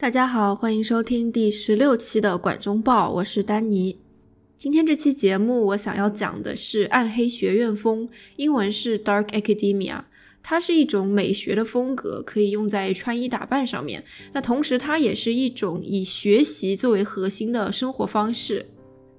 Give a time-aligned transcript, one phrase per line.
[0.00, 3.98] 大家好，欢迎收听第十六期的《管中报》，我是丹尼。
[4.56, 10.04] 今天这期节目，我想要讲的是暗黑学院风，英文是 Dark Academia。
[10.42, 14.02] 它是一种美学的风格，可以用在穿衣打扮上面。
[14.32, 18.68] 那同时，它也是一种以学习作为核心的生活方式。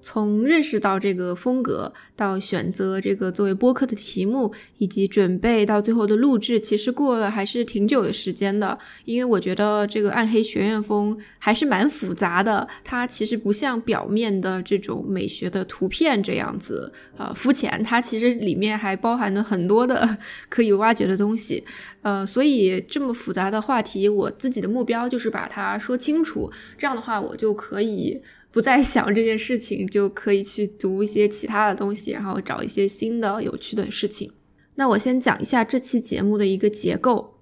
[0.02, 8.78] 从认识到这个风格，到选择这个作为播客的题目，以及准备到最后的录制，其实过了还是挺久的时间的。
[9.06, 17.82] 因为我觉得这个暗黑学院风还是蛮复杂的，它其实不像表面的这种美学的图片这样子，呃，肤浅。
[17.84, 20.18] 它其实里面还包含了很多的
[20.50, 21.64] 可以挖掘的东西。
[22.02, 26.52] 呃，所以这么复杂的话题，我自己的目标就是把它说清楚。
[26.78, 28.22] 这样的话，我就可以。
[28.52, 34.32] 不再想这件事情，就可以去读一些其他的东西，然后找一些新的有趣的事情。
[34.76, 37.38] 那我先讲一下这期节目的一个结构。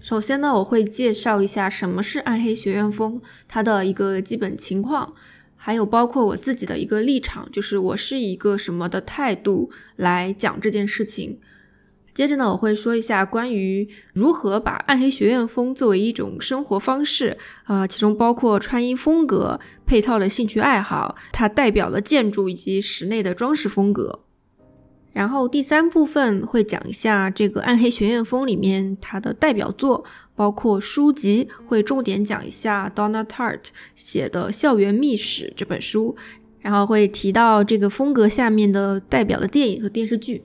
[0.00, 5.14] 首先呢，我会介绍一下什么是暗黑学院风，它的一个基本情况，
[5.56, 11.38] 还有包括我自己的一个立场，就是我是一个什么的态度来讲这件事情。
[12.20, 24.20] 接着呢，我会说一下关于如何把暗黑学院风作为一种生活方式，啊，其中包括穿衣风格、配套的兴趣爱好，它代表了建筑以及室内的装饰风格。
[25.14, 30.04] 然后第三部分会讲一下这个暗黑学院风里面它的代表作，
[30.36, 36.14] 包括书籍，会重点讲一下 Donna Tartt 写的《校园秘史》这本书，
[36.58, 40.42] 然后会提到这个风格下面的代表的电影和电视剧。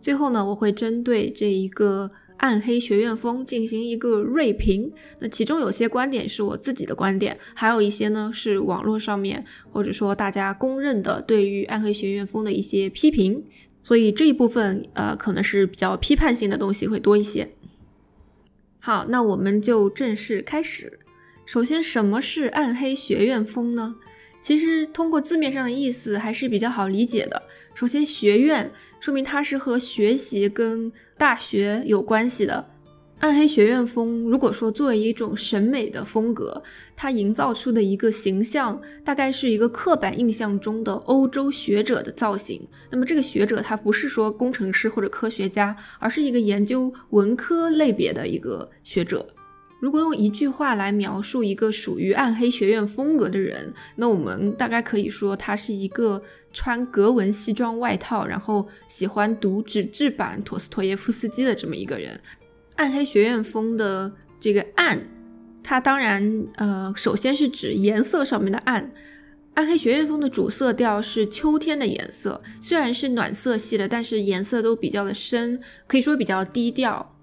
[0.00, 4.92] 最后呢，我会针对这一个暗黑学院风进行一个锐评。
[5.18, 13.44] 那其中有些观点是我自己的观点，还有一些呢是网络上面或者说大家公认的对于暗黑学院风的一些批评。
[13.82, 17.50] 所以这一部分呃可能是比较批判性的东西会多一些。
[18.78, 21.00] 好，那我们就正式开始。
[21.44, 23.96] 首先，什么是暗黑学院风呢？
[24.48, 27.42] 其实通过字面上的意思还是比较好理解的。
[27.74, 32.66] 首先，学院说明它是和学习跟大学有关系的。
[33.18, 36.62] 暗黑学院风，如果说作为一种审美的风格，
[36.96, 42.66] 它营造出的一个形象，大概是一个刻板印象中的欧洲学者的造型。
[42.90, 49.26] 那么这个学者他不是说工程师或者科学家，而是一个研究文科类别的一个学者。
[49.80, 56.20] 如果用一句话来描述一个属于暗黑学院风格的人，那我们大概可以说他是一个
[56.52, 62.20] 穿格纹西装外套，然后喜欢读纸质版陀思妥耶夫斯基的这么一个人。
[62.76, 65.00] 暗黑学院风的这个暗，
[65.62, 68.90] 它当然呃，首先是指颜色上面的暗。
[69.54, 77.17] 暗黑学院风的主色调是秋天的颜色，虽然是暖色系的，但是颜色都比较的深，可以说比较低调。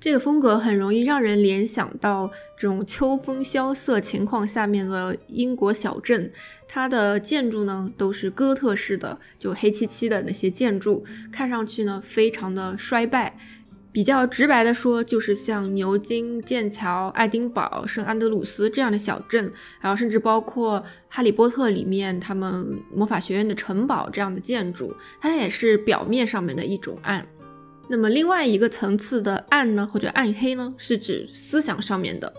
[0.00, 6.30] 这个风格很容易让人联想到这种秋风萧瑟情况下面的英国小镇，
[6.68, 13.36] 它的建筑呢都是哥特式的，就黑漆漆的那些建筑，看上去呢非常的衰败。
[13.90, 20.78] 比较直白的说，就是像牛津、剑桥、爱丁堡、圣安德鲁斯这样的小镇，然后甚至包括
[21.08, 27.26] 《哈利波特》里面他们魔法学院的城堡这样的建筑，它也是表面上面的一种暗。
[27.90, 32.32] 那么另外一个层次的暗呢，或者暗黑呢，是指思想上面的，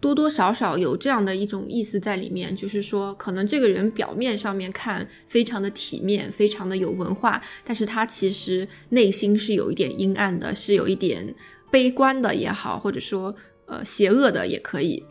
[0.00, 11.34] 多多少少有这样的一种意思在里面，就是说，可能这个人表面上面看非常的体面，非常的有文化，但是他其实内心是有一点阴暗的，是有一点
[11.70, 13.34] 悲观的也好，或者说
[13.66, 15.04] 呃邪恶的也可以。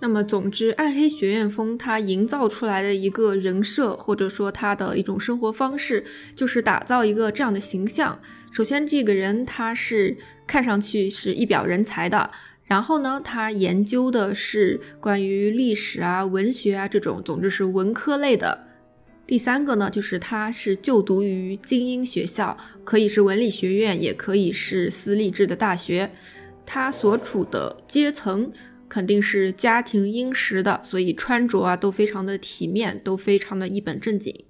[0.00, 8.20] 那么，总之，暗黑学院风它营造出来的一个人设，或者说他的一种生活方式，就是打造一个这样的形象。
[8.52, 10.14] 首先，这个人他是
[10.46, 12.30] 看上去是一表人才的，
[12.64, 18.66] 然后呢，他研究的是关于历史啊、文学啊这种，总之是文科类的。
[19.26, 22.54] 第三个呢，就是他是就读于精英学校，
[22.84, 26.10] 可以是文理学院，也可以是私立制的大学。
[26.66, 28.52] 他所处的阶层。
[28.88, 34.44] 肯定是家庭殷实的，所以穿着啊都非常的体面，都非常的一本正经。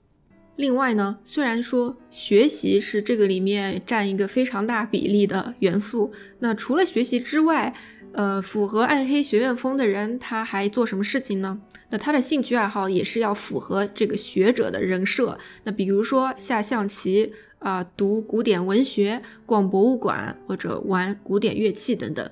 [0.56, 7.75] 另外呢，虽然说学习是这个里面占一个非常大比例的元素，那除了学习之外，
[8.12, 11.58] 呃，符合暗黑学院风的人他还做什么事情呢？
[11.88, 15.38] 那他的兴趣爱好也是要符合这个学者的人设。
[15.64, 22.31] 那比如说下象棋啊，读古典文学，逛博物馆或者玩古典乐器等等。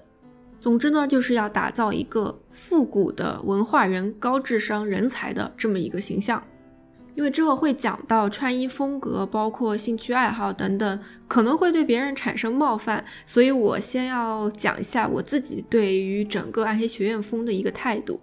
[0.61, 6.47] 总之呢，就是要打造一个复古的文化人、高智商人才的这么一个形象。
[7.21, 18.19] 因为之后会讲到穿衣风格，包括兴趣爱好等等，可能会对别人产生冒犯，所以我先要讲一下我自己对于整个暗黑学院风的一个态度。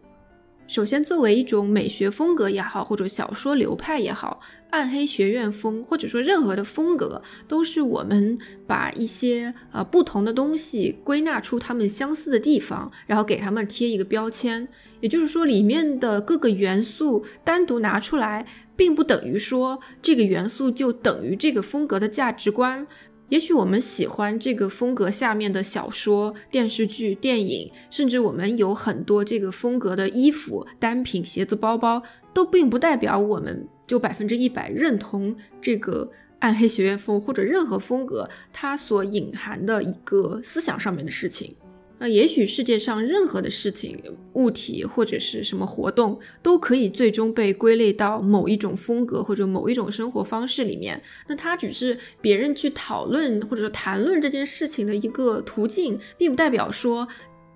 [0.66, 4.40] 首先，作为一种美学风格也好，或者小说流派也好，
[4.72, 8.36] 暗黑学院风或者说任何的风格，都是我们
[8.66, 14.68] 把一些呃不同的东西归纳出它们相似的地方，然后给它们贴一个标签。
[15.00, 18.46] 也就是说，里面的各个元素单独拿出来，
[18.76, 22.86] 并不等于说这个元素就等于这个风格的价值观。
[23.30, 32.02] 也许我们喜欢这个风格下面的小说、电视剧、电影，甚至我们有很多这个风格的衣服、单品、鞋子、包包，
[32.34, 36.10] 都并不代表我们就百分之一百认同这个
[36.40, 41.54] 暗黑学院风或者任何风格它所隐含的一个思想上面的事情。
[42.00, 44.00] 那也许世界上任何的事情、
[44.34, 51.02] 物体或者是什么活动，都可以最终被归类到某一种风格或者某一种生活方式里面。
[51.28, 57.08] 那它只是别人去讨论或者说谈论这件事情的一个途径，并不代表说，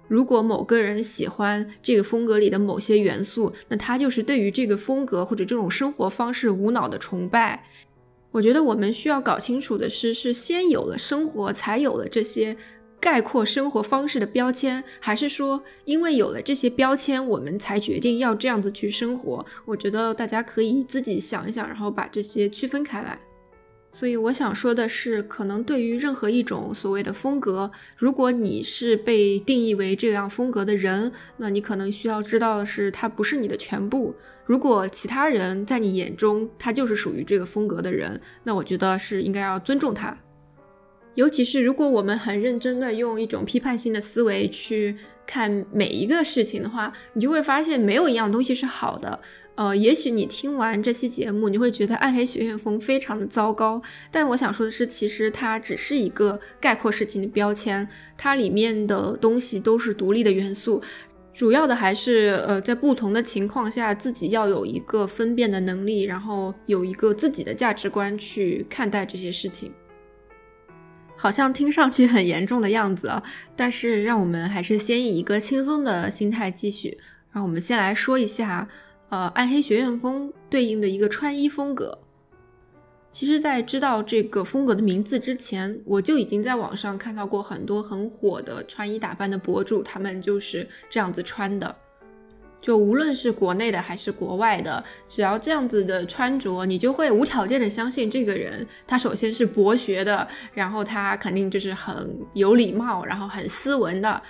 [0.07, 7.63] 如果某个人喜欢这个风格里的某些元素，那他就是对于这个风格或者这种生活方式无脑的崇拜。
[8.31, 12.57] 我觉得我们需要搞清楚的是，是先有了生活，才有了这些。
[13.01, 19.44] 概括生活方式的标签，还是说因为有了这些标签，我们才决定要这样子去生活？
[19.65, 23.19] 我觉得大家可以自己想一想，然后把这些区分开来。
[23.94, 34.15] 所以我想说的是，可能对于任何一种所谓的风格，如果你是被定义为这样风格的人，那你可能需要知道的是，它不是你的全部。
[34.45, 40.18] 如果其他人在你眼中他就是属于这个风格的人，那我觉得是应该要尊重他。
[41.15, 49.19] 尤其是如果我们很认真的用一种批判性的思维去看每一个事情的话，你就会发现没有一样东西是好的。
[49.55, 53.79] 呃，也许你听完这期节目，你会觉得暗黑学院风非常的糟糕。
[54.09, 57.87] 但我想说的是，其实它只是一个概括事情的标签，
[58.17, 60.81] 它里面的东西都是独立的元素。
[61.33, 69.71] 主要的还是呃，在不同的情况下，自己要有一个分辨的能力，然后有一个自己的价值观去看待这些事情。
[71.21, 73.21] 好像听上去很严重的样子啊，
[73.56, 76.97] 但是让我们还是先以一个轻松的心态继续。
[77.31, 78.68] 让我们先来说一下，
[79.09, 81.95] 呃，暗黑学院风对应的一个穿衣风格。
[83.12, 91.75] 其实，在知道这个风格的名字之前，我就已经在网上看到过很多很火的穿衣打扮的博主，他们就是这样子穿的。
[92.61, 104.21] 就无论是国内的还是国外的，只要这样子的穿着，你就会无条件的相信这个人，他首先是博学的，然后他肯定就是很有礼貌，然后很斯文的。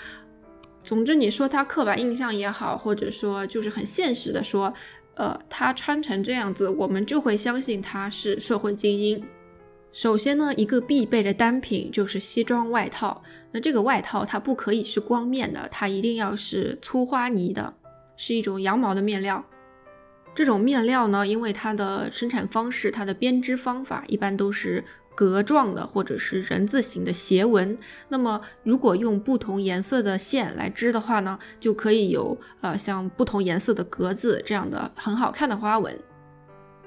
[0.83, 4.73] 总之，你说他刻板印象也好，或者说就是很现实的说，
[5.15, 9.23] 呃，他穿成这样子，我们就会相信他是社会精英。
[9.91, 13.21] 首先呢，一个必备的单品就是西装外套。
[13.51, 17.73] 那这个外套它不可以是光面的，它一定要是粗花呢的。
[18.23, 19.43] 是一种羊毛的面料，
[20.35, 24.83] 这种面料呢，因为它的生产方式、它的编织方法一般都是
[25.15, 27.75] 格状的或者是人字形的斜纹。
[28.09, 35.99] 那么，如果用不同颜色的线来织的话呢，就可以有呃像不同颜色的格子这样的很好看的花纹。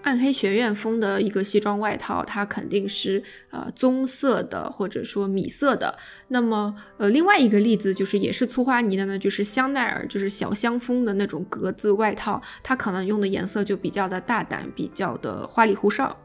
[0.05, 5.97] 暗黑学院风的一个西装外套，它肯定是呃棕色的或者说米色的。
[6.29, 16.17] 那么呃另外一个例子就是也是粗花呢的呢，就是香奈儿就是小香风的那种格子外套，它可能用的颜色就比较的大胆，比较的花里胡哨。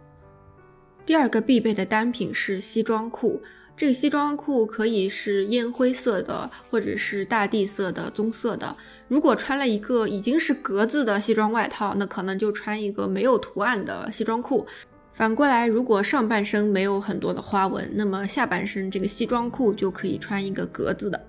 [1.06, 3.42] 第二个必备的单品是西装裤。
[3.80, 8.76] 这个西装裤可以是烟灰色的，或者是大地色的、棕色的。
[9.08, 14.68] 如果穿了一个已经是格子的西装外套，那可能就穿一个没有图案的西装裤。
[15.14, 21.26] 反过来，如果上半身没有很多的花纹，那么下半身这个西装裤就可以穿一个格子的。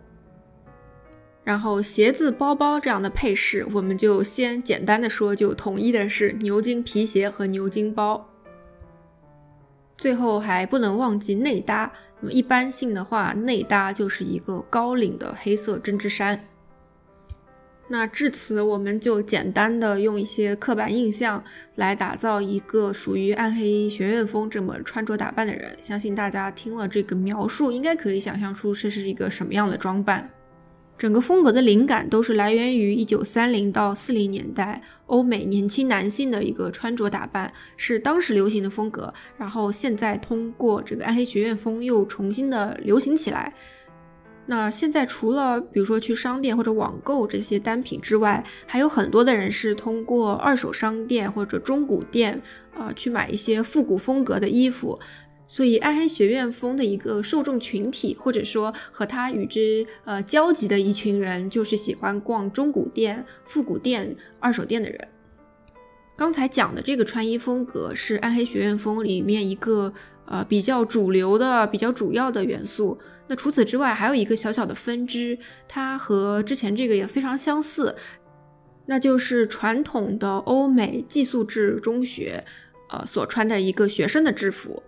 [1.44, 8.29] 然后鞋子、包包这样的配饰，我们就先简单的说，就统一的是牛津皮鞋和牛津包。
[10.00, 11.92] 最后还不能忘记内搭。
[12.20, 16.42] 那么一般性的话，内搭就是一个高领的黑色针织衫。
[17.86, 21.42] 那至此，我们就简单的用一些刻板印象
[21.74, 25.76] 来打造一个属于暗黑学院风这么穿着打扮的人。
[25.82, 30.30] 相信大家听了这个描述，应该可以想象出这是一个什么样的装扮。
[31.00, 39.10] 整个风格的灵感都是来源于一九三零到四零年代欧美年轻男性的一个穿着打扮，是当时流行的风格。
[39.38, 43.54] 然后现在通过这个暗黑学院风又重新的流行起来。
[44.44, 52.42] 那现在除了比如说去商店或者网购这些单品之外，还有很多的人是通过二手商店或者中古店
[52.74, 55.00] 啊去买一些复古风格的衣服。
[55.52, 65.08] 所以暗黑学院风的一个受众群体，或者说和他与之呃交集的一群人，就是喜欢逛中古店、复古店、二手店的人。
[66.16, 69.92] 刚才讲的这个穿衣风格是暗黑学院风里面一个
[70.26, 72.96] 呃比较主流的、比较主要的元素。
[73.26, 77.96] 那除此之外，还有一个小小的分支，它和之前这个也非常相似，
[78.86, 82.44] 那就是传统的欧美寄宿制中学，
[82.90, 84.80] 呃所穿的一个学生的制服。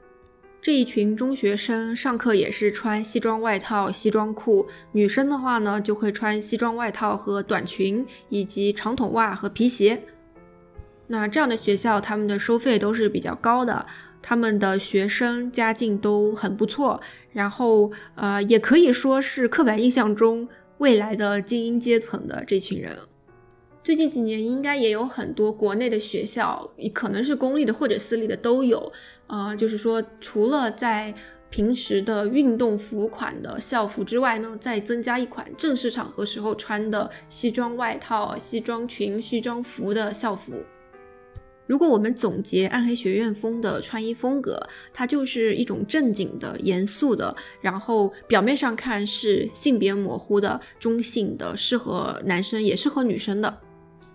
[0.63, 10.05] 这一群中学生上课也是穿西装外套、西装裤，女生的话呢就会穿西装外套和短裙，以及长筒袜和皮鞋。
[11.09, 13.85] 那这样的学校，他们的收费都是比较高的。
[14.23, 17.01] 他们的学生家境都很不错，
[17.33, 22.97] 然后呃，也可以说是刻板印象中未来的精英阶层的这群人。
[23.85, 28.93] 最近几年应该也有很多国内的学校，可能是公立的或者私立的都有，
[29.27, 31.13] 呃，就是说除了在
[31.51, 40.55] 平时的运动服款的校服之外呢，再增加一款正式场合时候穿的西装外套、西装裙、西装服的校服。
[41.67, 44.61] 如果我们总结暗黑学院风的穿衣风格，
[44.93, 53.59] 它就是一种正经的、严肃的，然后表面上看是性别模糊的、中性的，适合男生也适合女生的。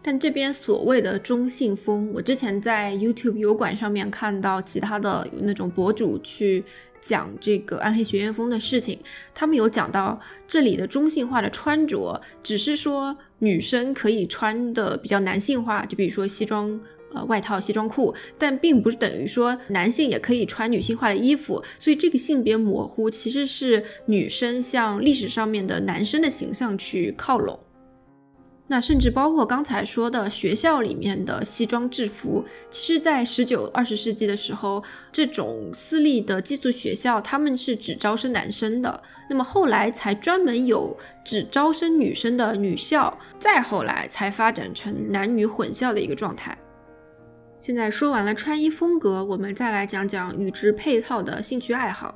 [0.07, 6.63] 但这边所谓的中性风，我之前在 YouTube 油管上面看到其他的那种博主去
[7.01, 8.97] 讲这个暗黑学院风的事情，
[9.35, 16.79] 他们有讲到这里的中性化的穿着，只是说女生可以穿的比较男性化，就比如说西装。
[17.13, 27.57] 呃，外套、西装裤，但并不是等于说男性也可以穿女性化的衣服，所以这个性别模糊其实是女生向历史上面的男生的形象去靠拢。
[28.69, 46.57] 那甚至包括刚才说的学校里面的西装制服，其实，在十九、二十世纪的时候，这种私立的寄宿学校他们是只招生男生的，那么后来才专门有只招生女生的女校，再后来才发展成男女混校的一个状态。
[47.61, 52.13] 现在说完了穿衣风格，我们再来讲讲与之配套的兴趣爱好。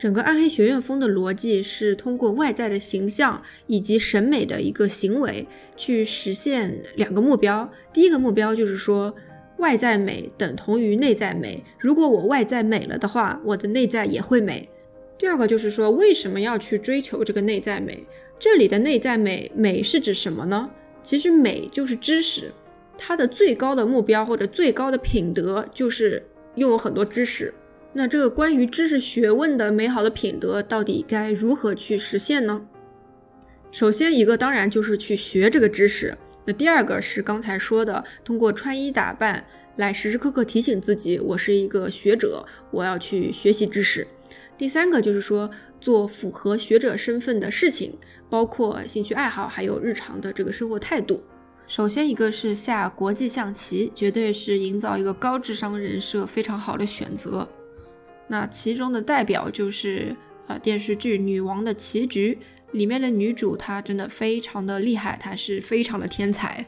[0.00, 7.70] 整个暗黑学院风的逻辑是通过外在的形象以及审美的一个行为去实现两个目标。
[7.92, 9.14] 第一个目标就是说，
[9.58, 11.62] 外在美等同于内在美。
[11.78, 14.66] 如果我外在美了的话，我的内在也会美。
[15.18, 18.02] 第二个就是说，为什么要去追求这个内在美？
[18.38, 20.70] 这里的内在美，美是指什么呢？
[21.02, 22.50] 其实美就是知识。
[22.96, 27.52] 它的最高的目标或者最高的品德就是拥有很多知识。
[27.92, 32.66] 那这个关于知识学问的美好的品德到底该如何去实现呢？
[33.72, 36.16] 首先一个当然就是去学这个知识。
[36.44, 39.44] 那第二个是刚才说的，通过穿衣打扮
[39.76, 44.06] 来时时刻刻提醒自己，我是一个学者，我要去学习知识。
[44.56, 51.22] 第三个就是说做符合学者身份的事情，包括兴趣爱好，还有日常的这个生活态度。
[51.66, 57.48] 首先，一个是下国际象棋，绝对是营造一个高智商人设非常好的选择。
[58.30, 60.14] 那其中的代表就是
[60.46, 62.38] 呃电视剧《女王的棋局》
[62.70, 66.64] 里面的女主，她真的非常的厉害，她是非常的天才。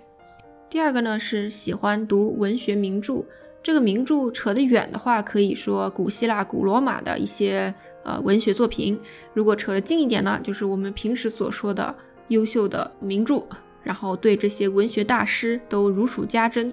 [0.68, 3.24] 第二个呢是喜欢读文学名著，
[3.62, 8.96] 这个名著扯得远的话，可以说古希腊、古罗马的一些呃文学作品；
[9.32, 11.94] 如果扯得近一点呢，就是我们平时所说的
[12.26, 13.46] 优秀的名著。
[13.84, 16.72] 然后对这些文学大师都如数家珍，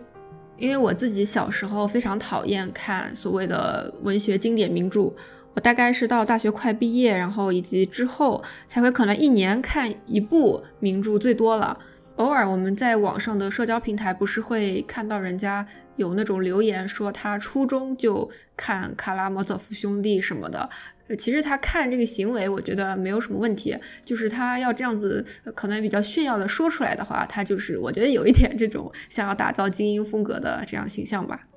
[0.59, 5.13] 因为我自己小时候非常讨厌看所谓的文学经典名著，
[5.53, 11.77] 我大概是到大学快毕业，然后以及之后才会可能一年看一部名著最多了。
[12.17, 20.69] 偶尔我们在网上的社交平台不是会看到人家有那种留言说他初中就看卡拉莫佐夫兄弟什么的。
[21.17, 23.75] 其实他看这个行为，我觉得没有什么问题。
[24.05, 25.25] 就是他要这样子，
[25.55, 31.47] 可能比较炫耀的说出来的话，他就是我觉得有一点这种 想要打造精英风格的这样形象吧。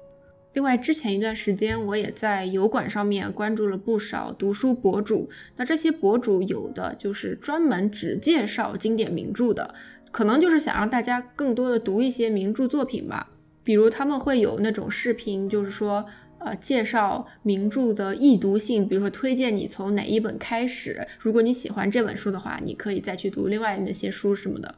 [0.55, 9.75] 另外，之前一段时间我也在油管上面关注了不少读书博主，那这些博主有的就是专门只介绍经典名著的，
[10.11, 13.31] 可能就是想让大家更多的读一些名著作品吧。
[13.65, 16.05] 比如他们会有那种视频，就是说。
[16.45, 21.07] 呃，介绍名著的易读性，比如说推荐你从哪一本开始。
[21.21, 24.75] 如果你喜欢这本书的话，你可以再去读另外那些书什么的。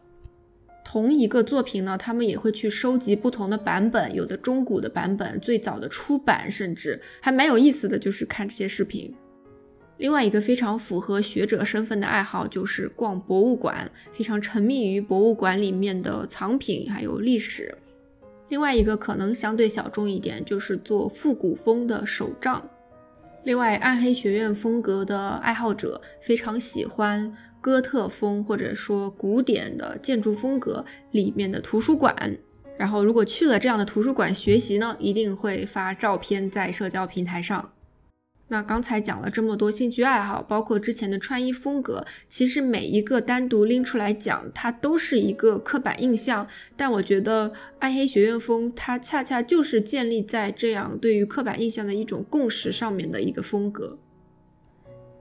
[0.85, 9.15] 同一个作品呢，他们也会去收集不同的版本，有的中古的版本，最早的出版，甚至还蛮有意思的就是看这些视频。
[9.97, 17.79] 另外一个非常符合学者身份的爱好就是逛博物馆，非常沉迷于博物馆里面的藏品还有历史。
[18.49, 22.63] 另外一个可能相对小众一点，就是做复古风的手账。
[23.45, 32.39] 另外，暗黑学院风格的爱好者非常喜欢哥特风或者说古典的建筑风格里面的图书馆。
[32.79, 37.74] 然后，如果去了这样的图书馆学习呢，一定会发照片在社交平台上。
[38.49, 46.47] 那刚才讲了这么多兴趣爱好，包括之前的穿衣风格，其实每一个单独拎出来讲，它都是一个刻板印象。
[46.77, 53.99] 但我觉得暗黑学院风，它恰恰就是建立在这样对于刻板印象的一种共识上面的一个风格。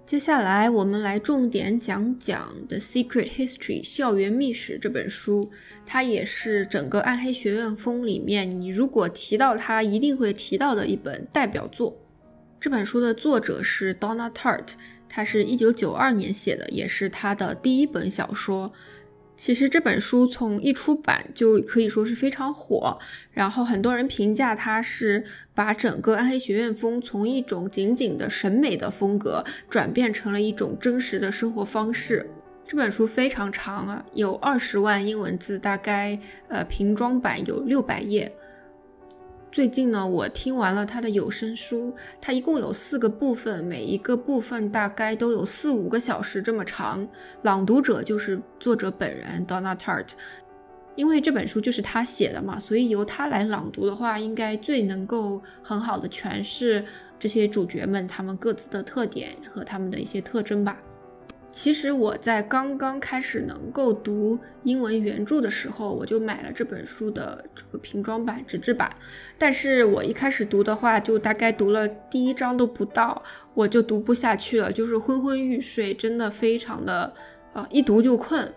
[0.05, 5.49] 接下来我们来重点讲讲《The Secret History》校园秘史这本书，
[5.85, 12.02] 它也是整个暗黑学院风里面，你如果提到它，一定会提到的一本代表作。
[12.63, 14.75] 这本书的作者是 Donna Tartt，
[15.09, 18.71] 他是一九九二年写的，也是他的第一本小说。
[19.35, 22.97] 其实这本书从一出版就可以说是非常火，
[23.31, 32.29] 然后很多人评价它是把整个暗黑学院风从一种仅仅的审美的风格转变成了一种真实的生活方式。
[32.65, 36.17] 这本书非常长啊，有二十万英文字，大概
[36.47, 38.33] 呃平装版有六百页。
[39.53, 47.07] 最近呢，我听完了他的有声书，它一共有四个部分，每一个部分大概都有四五个小时这么长。
[47.43, 50.07] 朗读者就是作者本人 Donna Tart，
[50.95, 56.83] 因为这本书就是他写的嘛，所以由他来朗读的话，应该最能够很好的诠释
[57.19, 60.81] 这些主角们他们各自的特点和他们的一些特征吧。
[61.53, 68.91] 其实我在刚刚开始能够读英文原著的时候，我就买了这本书的这个平装版、纸质版。
[69.37, 73.21] 但是我一开始读的话，就大概读了第一章都不到，
[73.53, 77.13] 我就读不下去了，就是昏昏欲睡，真的非常的，
[77.53, 78.51] 啊，一读就困。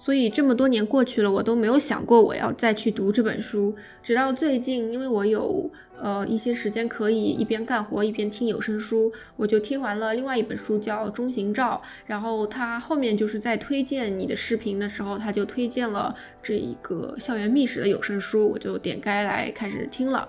[0.00, 3.74] 所以这么多年过去了，我都没有想过我要再去读这本书。
[4.00, 5.68] 直到最近，因为我有
[6.00, 20.26] 呃一些时间可以一边干活一边听有声书，我就听完了另外一本书叫《中行照》，然后他后面就是在推荐你的视频的时候，他就推荐了这一个校园秘史的有声书，我就点开来开始听了。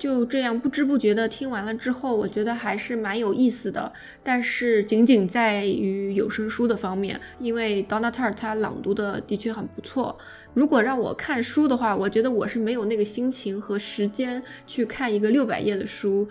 [0.00, 3.92] 就这样不知不觉的听完了之后，我觉得还是蛮有意思的。
[4.22, 10.16] 但是仅仅在于有声书的方面，因为 Donna Tartt 他朗读的的确很不错。
[10.54, 16.26] 如果让我看书的话，我觉得我是没有那个心情和时间去看一个六百页的书。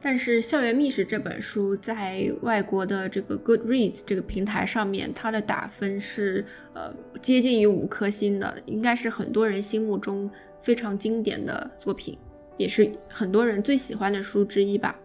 [0.00, 10.30] 但是《校园秘史》这本书在外国的这个 Goodreads 这个平台上面，它的打分是呃接近于五颗星的，应该是很多人心目中
[10.62, 12.16] 非常经典的作品。
[12.58, 15.00] 也是很多人最喜欢的书之一吧。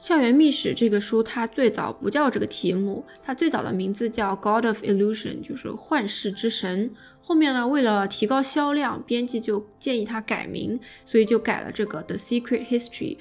[0.06, 6.88] 《校园秘史》这个书，它最早不叫这个题目，它最早的名字叫《God of Illusion》，就是幻世之神。
[7.20, 13.16] 后面呢，为了提高销量，编辑就建议它改名，所以就改了这个《The Secret History》。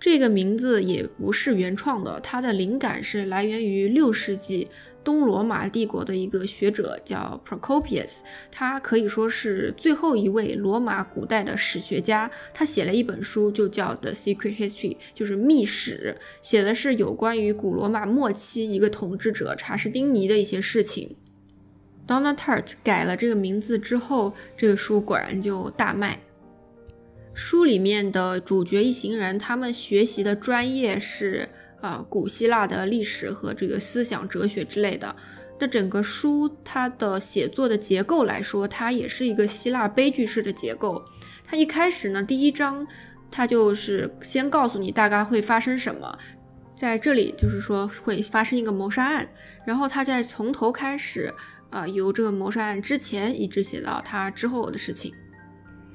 [0.00, 4.68] 这个名字也不是原创的，它的灵感是来源于六世纪。
[5.06, 8.18] 东罗马帝国的一个学者叫 Procopius，
[8.50, 12.28] 他可以说是最后一位罗马古代的史学家。
[12.52, 21.14] 他写了一本书，就叫《The Secret History》，就是秘史，写的是有关于古罗马末期一个统治者查士丁尼的一些事情。
[22.04, 26.18] Donna Tartt 改了这个名字之后，这个书果然就大卖。
[27.32, 31.48] 书里面的主角一行人，他们学习的专业是。
[31.80, 35.14] 啊，古希腊的历史和这个思想哲学之类的。
[35.58, 41.02] 那整个书它的写作的结构来说，它也是一个希腊悲剧式的结构。
[41.44, 42.86] 它一开始呢，第一章
[43.30, 46.18] 它就是先告诉你大概会发生什么，
[46.74, 49.26] 在这里就是说会发生一个谋杀案，
[49.64, 51.32] 然后他再从头开始，
[51.70, 55.14] 啊，由这个谋杀案之前一直写到他之后的事情。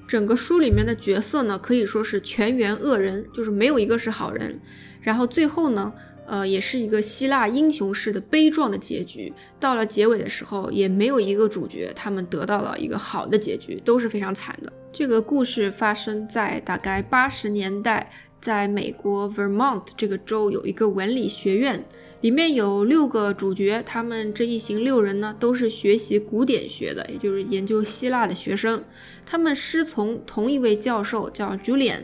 [0.08, 4.60] 整个书里面的角色呢，可以说是全员恶人，就是没有一个是好人。
[5.02, 5.92] 然后最后呢，
[6.26, 9.34] 呃，也是一个希腊英雄式的悲壮的结局。
[9.60, 14.72] 到了结尾的时候，也没有一个主角他们得到了一个好的结局，都是非常惨的。
[14.94, 21.84] 这个故事发生在大概八十年代，在美国 Vermont 这个州有一个文理学院，
[22.20, 28.84] 里面有六个主角，他们这一行六人呢，都是学习古典学的，也就是研究希腊的学生。
[29.26, 32.04] 他们师从同一位教授，叫 Julian。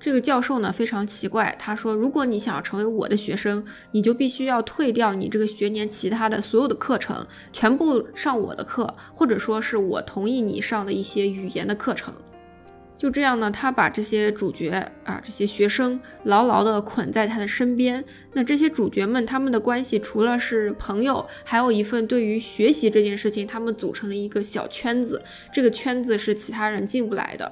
[0.00, 12.14] 这个教授呢非常奇怪，他说：“如果你想要成为我的学生，你就必须要退掉你这个学年其他的所有的课程，全部上我的课，或者说是我同意你上的一些语言的课程。”
[12.96, 14.70] 就这样呢，他把这些主角
[15.04, 18.04] 啊，这些学生牢牢地捆在他的身边。
[18.34, 25.22] 那这些主角们，他们的关系除了是朋友，还有一份对于学习这件事情，他们组成了一个小圈子。
[25.50, 27.50] 这个圈子是其他人进不来的。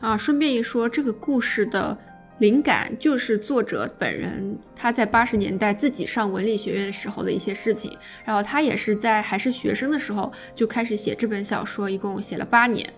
[0.00, 1.96] 啊，顺便一说，这个故事的
[2.38, 7.96] 灵感就是作者本人他在八十年代自己上文理学院的时候的一些事情。
[8.24, 12.92] 然后他也是在还是学生的时候就开始写这本小说，一共写了八年。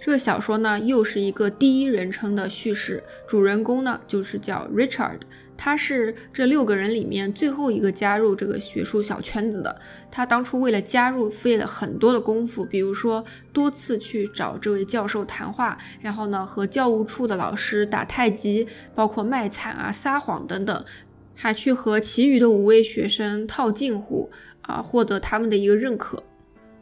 [0.00, 5.20] 这个小说呢，又是一个第一人称的叙事，主人公呢就是叫 Richard，
[5.56, 9.80] 他是这六个人里面最后一个加入这个学术小圈子的。
[10.08, 20.84] 他当初为了加入费了很多的功夫，比如说多次去找这位教授谈话，然后呢和教务处的老师打太极，包括卖惨啊、撒谎等等，
[21.34, 24.30] 还去和其余的五位学生套近乎
[24.62, 26.22] 啊，获得他们的一个认可。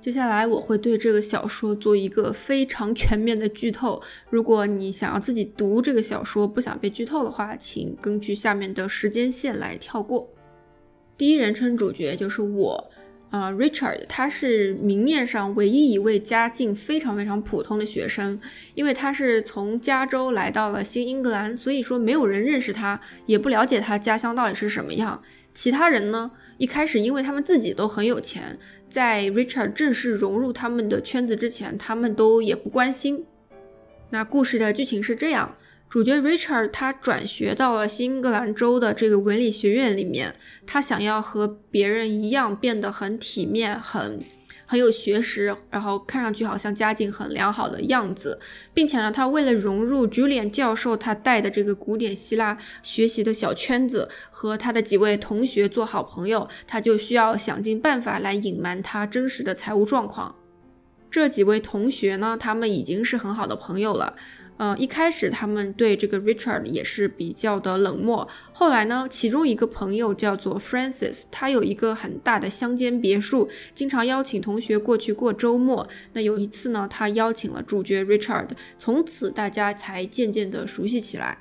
[0.07, 4.01] 接下来我会对这个小说做一个非常全面的剧透。
[4.31, 10.33] 如果你想要自己读这个小说，不想被剧透的话，请根据下面的时间线来跳过。
[11.19, 12.90] 第一人称主角就是我，
[13.31, 18.40] 啊，Richard，他是明面上唯一一位家境非常非常普通的学生，
[18.77, 25.21] 因为他是从加州来到了新英格兰，所以说没有人认识他，也不了解他家乡到底是什么样。
[25.57, 26.31] 其他人呢？
[26.59, 28.59] 一开始，因为他们自己都很有钱，
[28.90, 33.25] 在 Richard 正式融入他们的圈子之前，他们都也不关心。
[34.11, 35.57] 那故事的剧情是这样：
[35.88, 44.21] 主角 Richard 他转学到了新英格兰州的这个文理学院里面，他想要和别人一样变得很体面，很。
[44.66, 48.38] 很有学识，然后看上去好像家境很良好的样子，
[48.74, 60.35] 并且呢，他为了融入 Julian 教授他带的这个古典希腊学习的小圈子，和他的几位同学做好朋友，他就需要想尽办法来隐瞒他真实的财务状况。
[61.11, 64.14] 这几位同学呢，他们已经是很好的朋友了。
[64.59, 68.27] 嗯，一开始他们对这个 Richard 也是比较的冷漠。
[68.55, 75.87] 后来呢，其中一个朋友叫做 Francis，他有一个很大的乡间别墅，经常邀请同学过去过周末。
[76.14, 81.37] 那有一次呢，他邀请了主角 Richard，从此大家才渐渐的熟悉起来。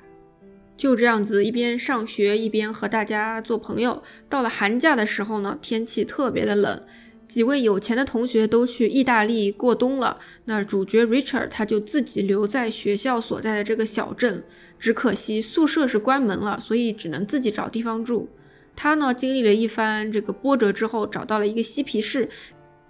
[0.76, 4.02] 就这样子，一边上学一边和大家做朋友。
[4.28, 6.82] 到了寒假的时候呢，天气特别的冷。
[7.28, 14.42] 几位有钱的同学都去意大利过冬了，那主角 Richard 他就自己留在学校所在的这个小镇，
[14.78, 18.28] 只可惜宿舍是关门了，所以只能自己找地方住。
[18.74, 22.28] 他呢经历了一番这个波折之后，找到了一个嬉皮士，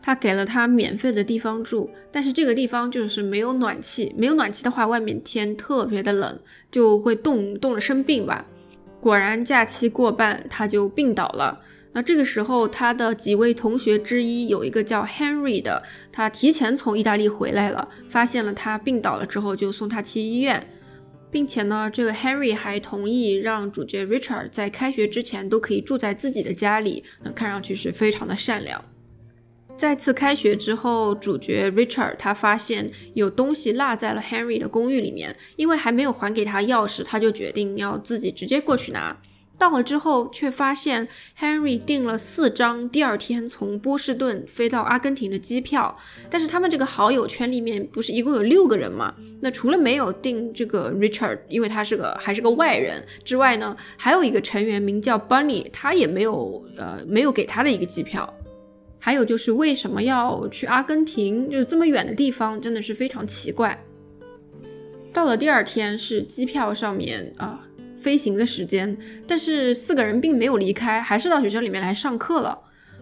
[0.03, 6.39] 他给了他免费的地方住，但是这个地方就是没有暖气，没有暖气的话，外面天特别的冷，
[6.71, 8.45] 就会冻冻了生病吧。
[9.01, 11.61] 果然假期过半，他就病倒了。
[11.97, 15.83] 那这个时候，他的几位同学之一有一个叫 Henry 的，
[16.13, 20.69] 他提前从意大利回来了，发现了他病倒了之后，就送他去医院，
[21.31, 28.85] 并且呢，这个 Henry 还同意让主角 Richard 在开学之前都可以住在自己的家里，那看上去是非常的善良。
[29.75, 39.19] 再次开学之后，主角 Richard 他发现有东西落在了 Henry 的公寓里面，因为还没有还给他钥匙，他就决定要自己直接过去拿。
[39.59, 45.97] 到了之后，却发现 Henry 订了四张第二天从波士顿飞到阿根廷的机票，
[46.29, 49.15] 但是他们这个好友圈里面不是一共有六个人吗？
[49.41, 58.33] 那除了没有订这个 Richard，因为他是个还是个外人之外呢，还有一个成员名叫 Bunny，他也没有呃没有给他的一个机票。
[58.99, 63.85] 还有就是为什么要去阿根廷，就是这么远的地方，真的是非常奇怪。
[65.13, 67.66] 到了第二天，是机票上面啊。
[67.97, 72.59] 飞行的时间，但是四个人并没有离开，还是到学校里面来上课了。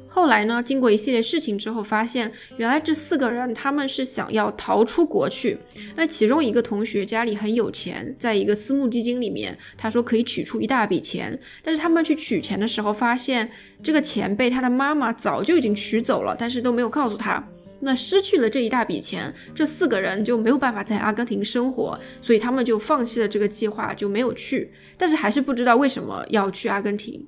[0.07, 5.59] 后来呢，经过一系列事情之后，发现原来这四个人他们是想要逃出国去。
[5.97, 13.51] 那其中一个同学家里很有钱，在一个私募基金里面，他说可以取出一大笔钱，但是他们去取钱的时候，发现
[13.83, 17.45] 这个钱被他的妈妈早就已经取走了，但是都没有告诉他。
[17.85, 24.73] 那失去了这一大笔钱，这四个人就没有办法在阿根廷生活，所以他们就放弃了这个计划，就没有去。
[24.97, 27.25] 但是还是不知道为什么要去阿根廷。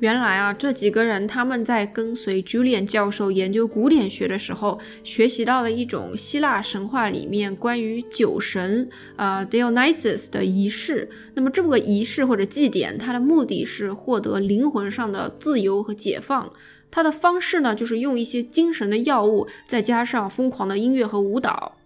[0.00, 11.08] 原来啊，这几个人他们在跟随 Julian 教授研究古典学的时候，学习到了一种希腊神话里面关于酒神啊 Dionysus 的仪式。
[11.34, 16.52] 那么这么个仪式或者祭典，它的目的是获得灵魂上的自由和解放。
[16.94, 21.76] 它的方式呢，就是用一些精神的药物，再加上疯狂的音乐和舞蹈。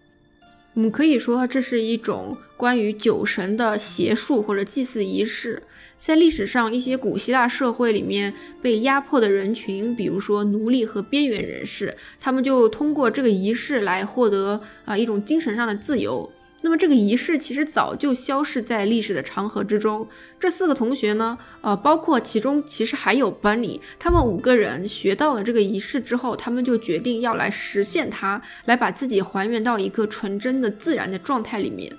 [0.74, 5.62] 我们可以说这是一种关于酒神的邪术或者祭祀仪式。
[5.96, 16.30] 在历史上，一些古希腊社会里面被压迫的人群，比如说奴隶和边缘人士，他们就通过这个仪式来获得啊一种精神上的自由。
[16.62, 20.06] 那么这个仪式其实早就消失在历史的长河之中。
[20.40, 31.96] 这四个同学呢，呃，包括其中其实还有 Bunny，他们五个人学到了这个仪式之后，他们就决定要来实现它，来把自己还原到一个纯真的自然的状态里面。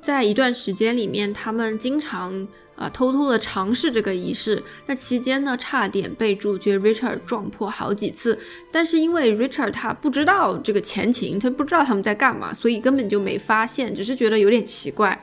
[0.00, 2.48] 在一段时间里面，他们经常。
[2.82, 8.36] 啊，偷偷的尝试这个仪式，那期间呢，差点被主角 Richard 撞破好几次。
[8.72, 15.16] 但是因为 Richard 他不知道这个前情，他不知道他们在干嘛，所以根本就没发现，只是觉得有点奇怪。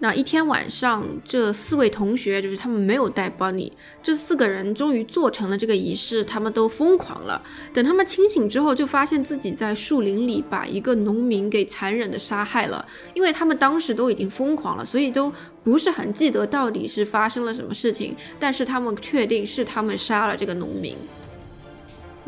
[0.00, 7.42] 那一天晚上，这四位同学就是他们没有带 Bunny，这四个人终于做成了这个仪式，他们都疯狂了。
[7.74, 12.86] 等他们清醒之后，就发现自己在树林里把一个农民给残忍的杀害了。
[13.12, 15.32] 因为他们当时都已经疯狂了，所以都
[15.64, 18.14] 不是很记得到底是发生了什么事情。
[18.38, 20.96] 但是他们确定是他们杀了这个农民。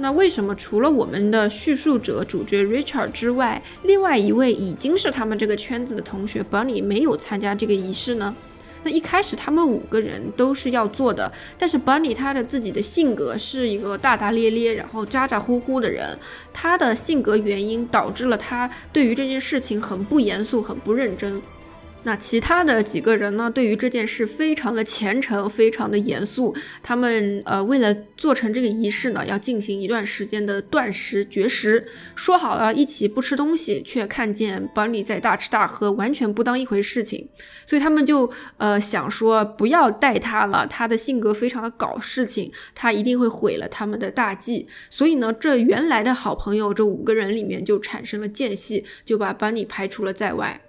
[0.01, 8.35] 那为什么除了我们的叙述者主角 Richard 之外，另外一位已经是他们这个圈子的同学 Bunny 没有参加这个仪式呢？
[8.83, 16.19] 那一开始他们五个人都是要做的，但是 Bunny 他的自己的性格是一个大大咧咧，然后咋咋呼呼的人，
[16.51, 21.43] 他的性格原因导致了他对于这件事情很不严肃，很不认真。
[22.03, 23.51] 那其他的几个人呢？
[23.51, 26.57] 对于这件事非常的虔诚，非常的严肃。
[26.83, 31.87] 他们呃，为了做成这个仪式呢，要进行一段时间的断食绝食。
[32.15, 37.29] 说好了一起不吃东西，却看见 Bunny 在大吃大喝，完全不当一回事情。
[37.67, 40.67] 所以他们就呃想说，不要带他了。
[40.67, 44.67] 他的性格非常的搞事情，他一定会毁了他们的大计。
[44.89, 50.63] 所以呢，这原来的好朋友这五个人里面就产生了间隙，就把 Bunny 排除了在外。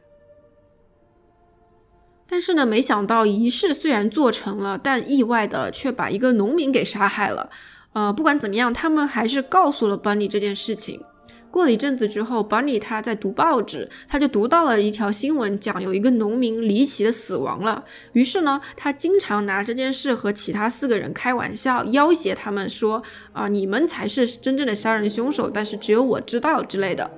[2.32, 7.50] 但是呢，没想到仪式虽然做成了，但意外的却把一个农民给杀害了。
[7.92, 11.04] 呃，不管怎么样，他们还是告诉了 Bunny 这件事情。
[11.50, 17.84] 过了一阵子之后，Bunny 他在读报纸，他就读到了一条新闻，讲有一个农民离奇的死亡了。
[18.14, 27.12] 于是呢，他经常拿这件事和其他四个人开玩笑，要挟他们说：“啊，你们才是真正的杀人凶手，但是只有我知道之类的。”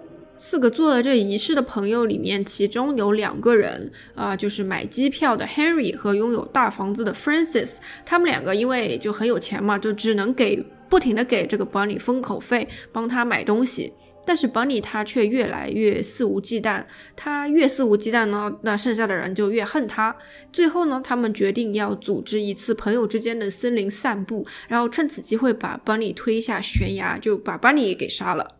[0.45, 7.77] 四个做了这仪式的朋友里面，其中有两个人啊，就是买机票的 Henry 和拥有大房子的 Francis。
[8.05, 13.93] 他们两个因为就很有钱嘛，就只能给不停的给这个 Bunny 封口费，帮他买东西。
[14.25, 16.83] 但是 Bunny 他却越来越肆无忌惮，
[17.15, 20.13] 他越肆无忌惮呢，那剩下的人就越恨他。
[20.51, 28.55] 最后呢，他们决定要组织一次朋友之间的森林散步，然后趁此机会把 Bunny 推下悬崖，就把 Bunny 给杀了。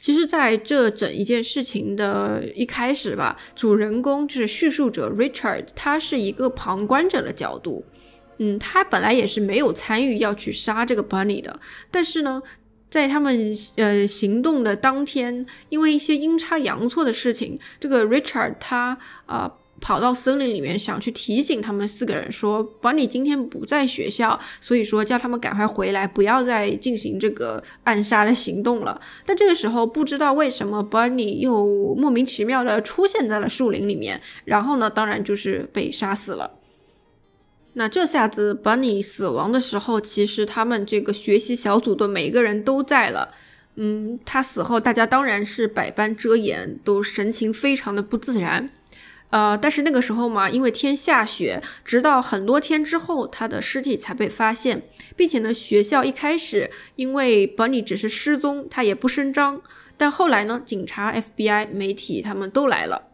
[0.00, 7.84] 其实，在这整一件事情的一开始吧，主人公就是叙述者 Richard，他是一个旁观者的角度。
[8.38, 11.60] 嗯，他本来也是没有参与要去杀这个 Bunny 的，
[11.90, 12.42] 但是呢，
[12.88, 19.52] 在他们呃行动的当天，因为一些阴差阳错的事情，这个 Richard 他啊。
[19.80, 29.00] 跑到森林里面，想去提醒他们四个人说，Bunny 今天不在学校，所以说叫他们赶快回来，不要再进行这个暗杀的行动了。
[29.24, 36.58] 但这个时候，不知道为什么 Bunny 又莫名其妙的出现在了树林里面，然后呢，当然就是被杀死了。
[37.74, 43.32] 那这下子 Bunny 死亡的时候，其实他们这个学习小组的每一个人都在了。
[43.76, 48.68] 嗯，他死后，大家当然是百般遮掩，都神情非常的不自然。
[49.30, 54.82] 呃，但是那个时候嘛，因为天下雪，直到很多天之后，他的尸体才被发现，
[55.16, 59.62] 并且呢，学校一开始因为 Bunny 只是失踪，他也不声张，
[59.96, 63.08] 但后来呢，警察、FBI、媒体他们都来了，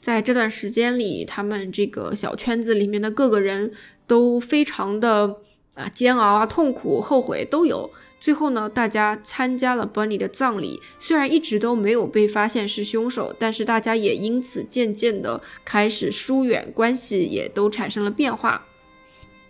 [0.00, 3.72] 在这段时间里，他们这个小圈子里面的各个人
[4.08, 5.36] 都非常的
[5.74, 7.90] 啊煎熬啊、痛苦、后悔都有。
[8.24, 18.64] 最后呢，大家参加了 Bunny 的葬礼，虽然一直都没有被发现是凶手，但是大家也因此渐渐的开始疏远，关系也都产生了变化。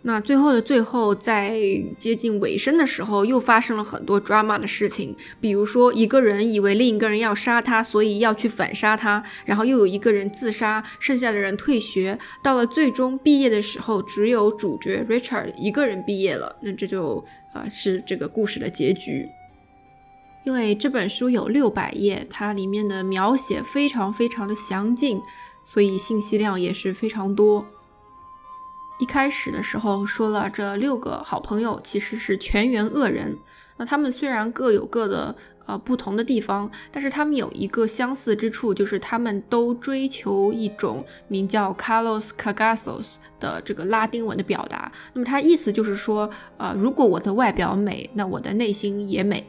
[0.02, 1.56] 那最后的最后，在
[2.00, 5.16] 接近尾声的时候，又发生了很多 drama 的事情。
[5.40, 12.18] 比如说，一个人以为另一个人要杀他，所以要去反杀他，然后又有一个人自杀，剩下的人退学。
[12.42, 16.54] 到了最终毕业的时候，只有主角 Richard 一个人毕业了。
[16.60, 19.26] 那这就啊是这个故事的结局。
[20.44, 25.18] 因为这本书有六百页，它里面的描写非常非常的详尽，
[25.62, 27.66] 所以信息量也是非常多。
[28.98, 33.38] 一开始的时候说了，这六个好朋友其实是全员恶人。
[33.76, 35.34] 那他们虽然各有各的
[35.66, 44.90] 呃不同的地方，但是他们有一个相似之处，就是他们都追求一种名叫 Carlos Cagathos 的这个拉丁文的表达。
[45.12, 49.44] 那么它意思就是说，呃，如果我的外表美，那我的内心也美。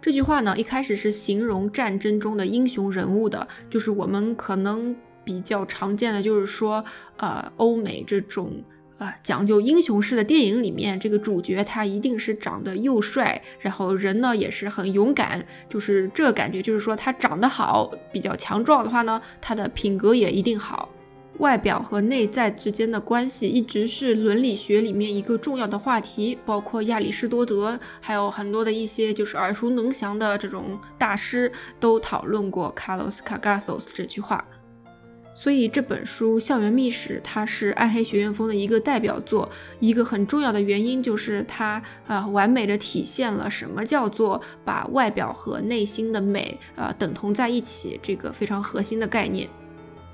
[0.00, 4.94] 这句话呢，一开始是形容战争中的英雄人物的，就是我们可能。
[5.26, 6.84] 比较常见的就是说，
[7.16, 8.62] 呃，欧美这种
[8.98, 20.88] 啊讲究英雄式的电影里面，这个主角他一定是长得又帅，然后人呢也是很勇敢，就是这感觉就是说他长得好，比较强壮的话呢，他的品格也一定好。
[21.38, 34.42] 外表和内在之间的关系一直是伦理学里面一个重要的话题，包括亚里士多德，还有很多的一些就是耳熟能详的这种大师都讨论过 Carlos Cagathos 这句话。
[35.38, 39.48] 所以这本书《校园秘史》它是暗黑学院风的一个代表作，
[39.80, 49.46] 一个很重要的原因就是它啊完美的体现了什么叫做把外表和内心的美啊等同在一起这个非常核心的概念。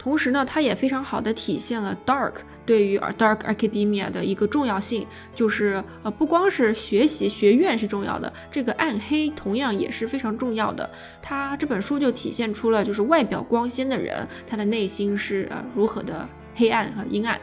[0.02, 2.32] 同时呢，它也非常好的体现了 Dark
[2.66, 10.90] 对于 Dark Academia 的一个重要性，就是呃，不光是学习学院是重要的，这个暗黑同样也是非常重要的。
[11.22, 17.40] 它这本书就体现出了，就是外表光鲜的人，他的内心是呃如何的黑暗和阴暗。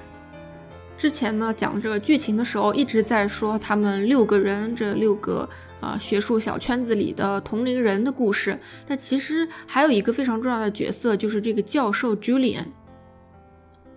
[0.99, 5.49] 之前呢讲这个剧情的时候，一直在说他们六个人这六个。
[5.81, 8.59] 啊，学术小圈子里的同龄人的故事。
[8.85, 12.65] 但其实还有一个非常重要的角色，就是这个教授 Julian。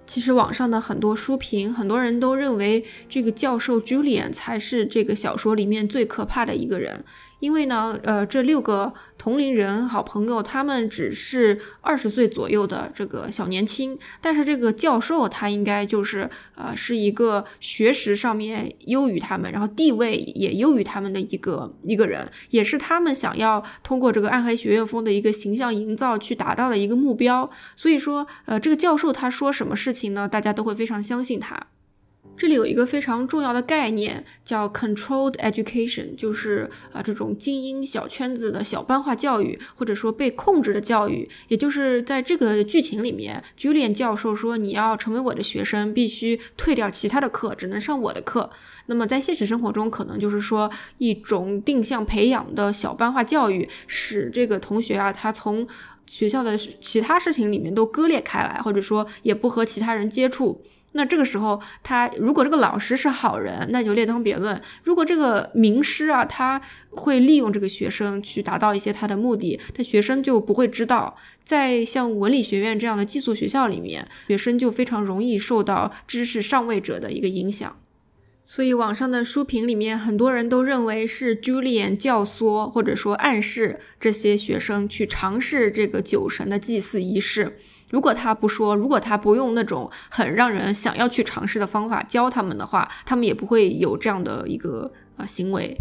[0.06, 7.04] 其实网上的很多书评，很多人都认为这个教授 Julian 才是这个小说里面最可怕的一个人。
[7.42, 27.50] 因为呢，呃，这六个同龄人、好朋友，他们只是二十岁左右的这个小年轻，但是这个教授他应该就是呃，是一个学识上面优于他们，然后地位也优于他们的一个一个人，也是他们想要通过这个暗黑学院风的一个形象营造去达到的一个目标。
[27.74, 31.66] 所以说，呃，这个教授他说什么事情呢，大家都会非常相信他。
[32.36, 41.28] 这里有一个非常重要的概念，叫 controlled education，就是啊这种精英小圈子的小班化教育，或者说被控制的教育。
[41.46, 48.50] 也就是在这个剧情里面，Julian 教授说，你要成为我的学生，必须退掉其他的课，只能上我的课。
[48.86, 50.68] 那么在现实生活中，可能就是说
[50.98, 55.64] 一种定向培养的小班化教育，使这个同学啊，他从
[56.06, 60.60] 学校的其他事情里面都割裂开来，或者说也不和其他人接触。
[60.94, 64.60] 那这个时候，他如果这个老师是好人，那就另当别论。
[64.82, 71.16] 如果这个名师啊，他会利用这个学生去达到一些他的目的，他学生就不会知道。
[71.42, 77.76] 在像文理学院这样的寄宿学校里面，学生就非常容易受到知识上位者的一个影响。
[78.44, 87.56] 所以网上的书评里面，很多人都认为是 Julian 教唆或者说暗示这些学生去尝试这个酒神的祭祀仪式。
[87.92, 95.76] 如果他不说，如果他不用那种很让人想要去尝试的方法教他们的话，他们也不会有这样的一个呃行为。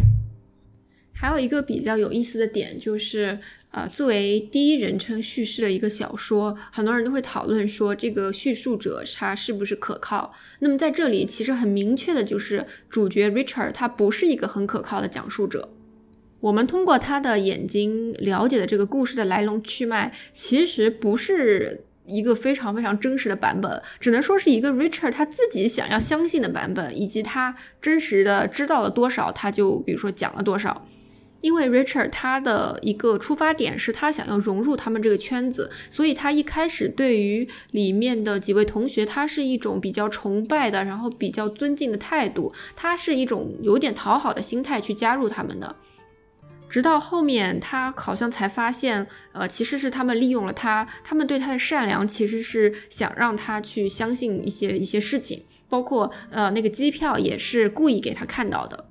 [1.13, 10.33] 还有一个比较有意思的点就是，呃，作为第一人称叙事的一个小说，很多人都会讨论说这个叙述者他是不是可靠。
[10.59, 15.69] 那么在这里其实很明确的就是，主角 Richard 他不是一个很可靠的讲述者。
[16.41, 21.85] 我们通过他的眼睛了解的这个故事的来龙去脉，其实不是。
[22.05, 30.85] 一个非常非常真实的版本，只能说是一个 Richard 他自己想要相信的版本，以及他真实的知道了多少，他就比如说讲了多少。
[31.41, 45.75] 因为 Richard 他的一个出发点是他想要融入他们这个圈子，所以他一开始对于里面的几位同学，他是一种比较崇拜的，然后比较尊敬的态度，他是一种有点讨好的心态去加入他们的。
[46.71, 58.85] 直到后面，他好像才发现，呃，其实是他们利用了他，他们对他的善良，其实是想让他去相信一些一些事情，包括呃那个机票也是故意给他看到的。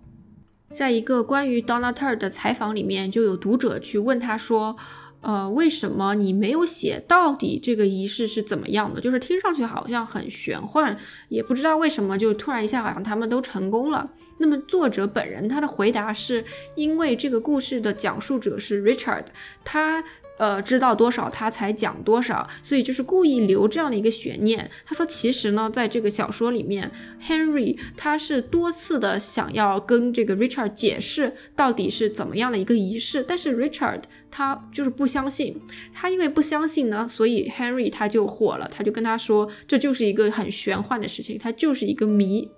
[0.69, 4.77] 在一个关于 Donna Tur 的采访里面，就有读者去问他说。
[5.21, 9.01] 呃，为什么你没有写到底这个仪式是怎么样的？
[9.01, 10.97] 就是听上去好像很玄幻，
[11.29, 14.11] 也不知道为什么就突然一下好像他们都成功了。
[14.39, 16.43] 那么作者本人他的回答是
[16.75, 19.27] 因为这个故事的讲述者是 Richard，
[19.63, 20.03] 他
[20.41, 24.71] 呃知道多少他才讲多少，所以就是故意留这样的一个悬念。
[24.87, 26.91] 他说，其实呢，在这个小说里面
[27.23, 35.61] ，Henry 他是多次的想要跟这个 Richard 解释到底是怎么样的一个仪式，但是 Richard 他就是不相信。
[35.93, 42.51] 他因为不相信呢，所以 Henry 他就火了，他就跟他说，这就是一个很玄幻的事情，它就是一个谜。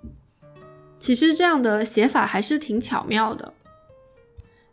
[1.00, 3.52] 其实这样的写法还是挺巧妙的。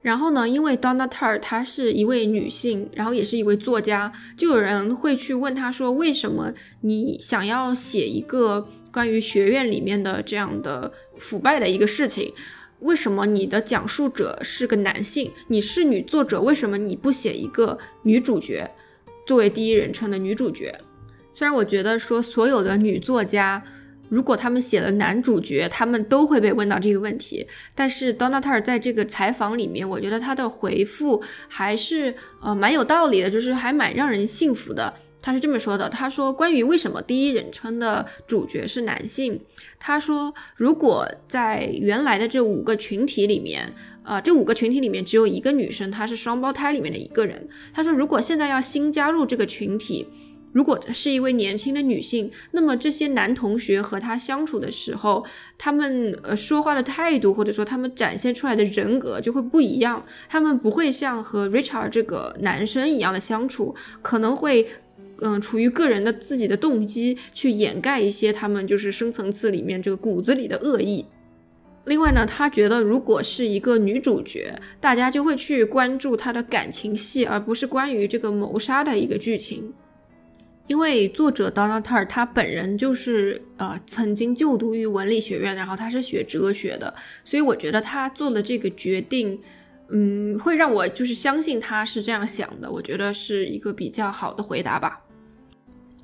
[0.01, 12.33] 然后呢，因为 Donna t u r 她是一位女性，然后也是一位作家，就有人会去问她说：“为什么你想要写一个关于学院里面的这样的腐败的一个事情？
[12.79, 15.31] 为什么你的讲述者是个男性？
[15.49, 18.73] 你是女作者，为什么你不写一个女主角
[19.25, 20.73] 作为第一人称的女主角？”
[21.35, 23.61] 虽然我觉得说所有的女作家。
[24.09, 27.47] 如果他们写了男主角，他们都会被问到这个问题。
[27.73, 34.93] 但是 Donna t a r 在这个采访里面，我觉得他的回复还是呃蛮有道理的，就是还蛮让人信服的。
[35.21, 39.39] 他是这么说的：他说，关于为什么第一人称的主角是男性，
[39.77, 47.47] 他说，如果在原来的这五个群体里面，啊，这五个群体里面只有一个女生，她是双胞胎里面的一个人。
[47.73, 50.07] 他说，如果现在要新加入这个群体。
[50.51, 55.25] 如果是一位年轻的女性，那么这些男同学和她相处的时候，
[55.57, 60.03] 他们呃说话的态度，或者说他们展现出来的人格就会不一样。
[60.27, 64.67] 他们不会像和 Richard 这个男生一样的相处，可能会
[65.21, 71.05] 嗯处于个人的自己的动机去掩盖一些他们就是深层次里面这个骨子里的恶意。
[71.85, 79.73] 另外呢，他觉得如果是一个女主角，大家就会去关注她的感情戏，而不是关于这个谋杀的一个剧情。
[80.69, 86.93] 因为作者 Donna Tartt 他本人就是呃曾经就读于文理学院，然后他是学哲学的，
[87.23, 89.41] 所以我觉得他做的这个决定，
[89.89, 92.71] 嗯，会让我就是相信他是这样想的。
[92.71, 95.01] 我觉得是一个比较好的回答吧。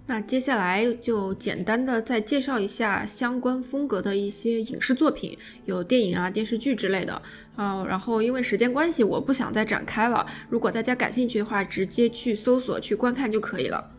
[0.07, 7.21] 那接下来就简单的再介绍一下相关风格的一些影视作品，有电影啊、电视剧之类的
[7.55, 7.85] 啊。
[7.87, 10.25] 然后因为时间关系，我不想再展开了。
[10.49, 13.91] 如果大家感兴趣的话，直接去搜索去观看就可以了。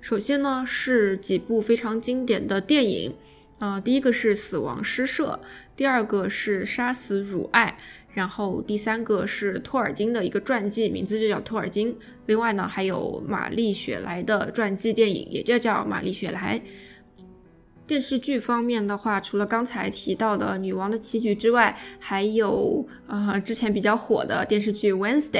[0.00, 3.14] 首先呢，是几部非常经典的电影，
[3.58, 5.40] 呃，第一个是《死亡诗社》，
[5.76, 7.76] 第二个是《杀死汝爱》，
[8.14, 11.96] 然后第三个是托尔金的一个传记，名字就叫托尔金。
[12.26, 16.62] 另外呢，还有玛丽雪莱的传记电影，也就叫玛丽雪莱。
[17.86, 25.30] 电视剧方面的话，除了刚才提到的《女王的棋局》之外，还有呃之前比较火的电视剧《Wednesday》。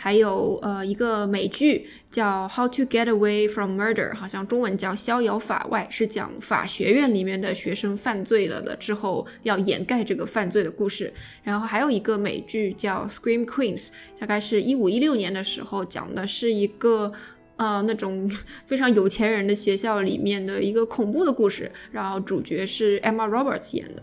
[0.00, 11.12] 还有呃一个美剧叫《How to Get Away from Murder》，好像中文叫《逍遥法外》，是讲法学院里面的学生犯罪了的之后要掩盖这个犯罪的故事。
[11.42, 13.86] 然后还有一个美剧叫《Scream Queens》，
[14.20, 17.12] 大概是一五一六年的时候讲的是一个
[17.56, 18.30] 呃那种
[18.66, 24.02] 非常有钱人的学校里面的一个恐怖的故事，然后主角是 Emma Roberts 演的。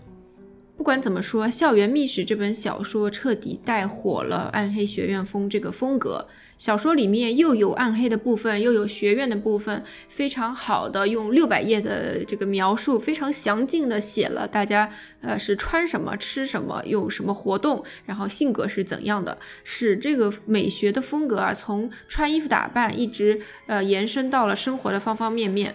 [0.78, 6.28] 不管怎么说，《校园秘史》这本小说彻底带火了暗黑学院风这个风格。
[6.57, 14.89] 小说里面又有暗黑的部分，又有学院的部分，非常好的用六百页的这个描述，非常详尽的写了大家
[15.21, 25.73] 呃是穿什么、吃什么、有什么活动，然后性格是怎样的，使这个美学的风格啊，从穿衣服打扮一直呃延伸到了生活的方方面面。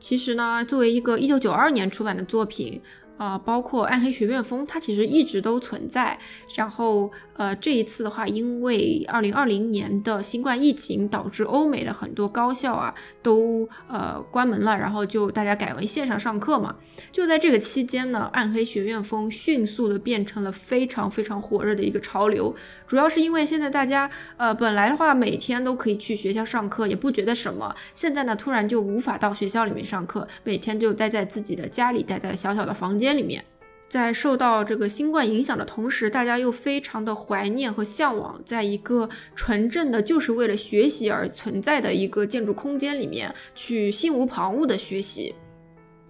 [0.00, 2.82] 其实呢，作为一个一九九二年出版的作品。
[3.16, 6.18] 啊，包括暗黑学院风，它其实一直都存在。
[6.56, 16.74] 然后，呃，这一次的话，因为二零二零年的新冠疫情，导致欧美的很多高校啊都呃关门了，然后就大家改为线上上课嘛。
[17.12, 22.54] 就在这个期间呢，暗黑学院风迅速的变成了非常非常火热的一个潮流。
[22.86, 27.74] 主要是因为现在大家呃本来的话每天都可以去学校上课，也不觉得什么。
[27.94, 33.03] 现在呢，突然就无法到学校里面上课，每天就待在自己的家里，待在小小的房间。
[33.04, 33.44] 间里面，
[33.86, 45.34] 在受到这个新冠影响的同时，大家又非常的怀念和向往，在一个纯正的就是为了学习而存在的一个建筑空间里面去心无旁骛的学习。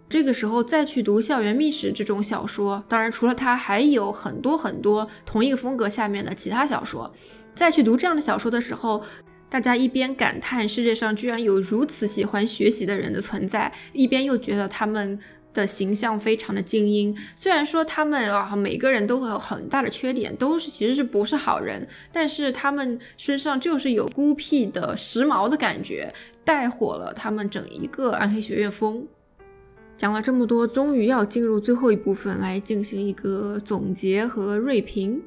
[0.09, 7.13] 这个时候再去读《校园秘史》这种小说，当然除了它，还有很多很多同一个风格下面的其他小说。
[7.55, 9.03] 再去读这样的小说的时候，
[9.51, 15.19] 大家一边感叹世界上居然有如此喜欢学习的人的存在，一边又觉得他们。
[15.55, 26.13] 的形象非常的精英，虽然说他们啊每个人都会有很大的缺点，都是其实是不是好人，但是他们身上就是有孤僻的时髦的感觉，
[26.45, 29.07] 带火了他们整一个暗黑学院风。
[29.97, 35.23] 讲了这么多，终于要进入最后一部分来进行一个总结和锐评。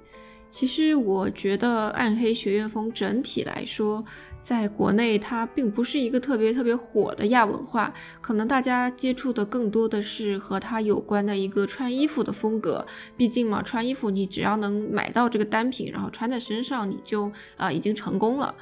[0.50, 4.04] 其实我觉得暗黑学院风整体来说，
[4.42, 12.86] 在国内它并不是一个特别特别火的亚文化，可能大家接触的更多的是和它有关的一个穿衣服的风格。
[13.16, 18.56] 毕竟嘛，穿衣服你只要能买到这个单品，然后穿在身上，你就啊已经成功了。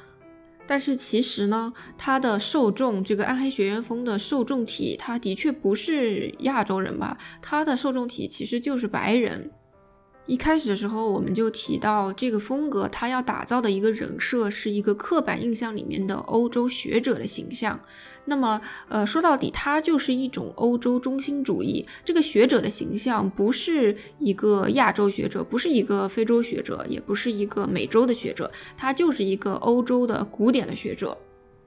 [0.66, 7.16] 但是其实呢，它的受众，这个暗黑学院风的受众体，它的确不是亚洲人吧？
[7.40, 9.50] 它的受众体其实就是白人。
[10.26, 17.80] 一开始的时候，我们就提到这个风格，他要打造的一个人设是一个刻板印象里面的欧洲学者的形象。
[18.24, 21.86] 那么，呃，说到底，它就是一种欧洲中心主义。
[22.04, 31.16] 这个学者的形象不是一个亚洲学者，不是一个非洲学者，也不是一个美洲的学者，他就是一个欧洲的古典的学者。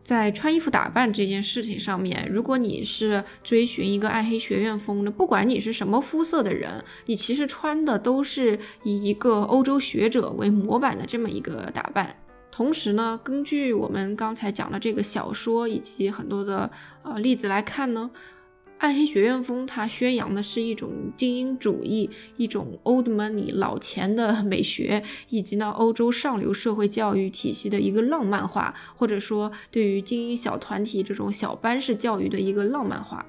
[0.10, 12.16] 在穿衣服打扮这件事情上面，如果你是追寻一个暗黑学院风的，不管你是什么肤色的人，你其实穿的都是以一个欧洲学者为模板的这么一个打扮。
[12.50, 16.72] 同时呢，根据我们刚才讲的这个小说以及很多的
[17.04, 18.10] 呃例子来看呢。
[18.80, 33.26] 暗黑学院风，它宣扬的是一种精英主义，一种 old money 老钱的美学，以及呢欧洲上流社会教育体系的一个浪漫化，或者说对于精英小团体这种小班式教育的一个浪漫化。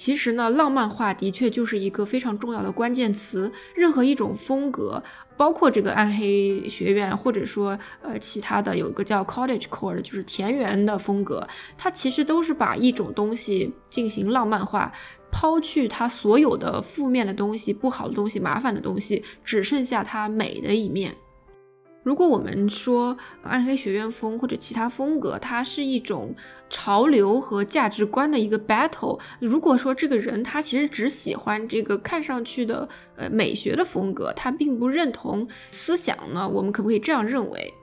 [0.00, 3.52] 其实呢，浪漫化的确就是一个非常重要的关键词。
[3.74, 5.02] 任何一种风格，
[5.36, 11.46] 包括这个暗黑学院，或者说呃其他的，有一个叫 cottage core 的，就是田园的风格，
[11.76, 14.90] 它其实都是把一种东西进行浪漫化，
[15.30, 21.14] 抛去它所有的负面的东西、不好的东西、麻烦的东西，只剩下它美的一面。
[22.02, 26.34] 如果我们说暗黑学院风或者其他风格，它是一种
[26.70, 29.20] 潮流和价值观的一个 battle。
[29.38, 37.74] 如果说这个人他其实只喜欢这个看上去的呃美学的风格，他并不认同思想呢，我们可不可以这样认为？